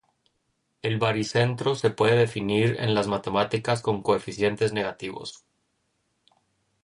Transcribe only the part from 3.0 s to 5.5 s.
matemáticas con coeficientes negativos.